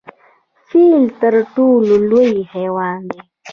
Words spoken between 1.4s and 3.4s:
ټولو لوی حیوان دی؟